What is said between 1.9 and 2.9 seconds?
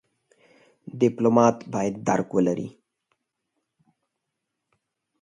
درک ولري.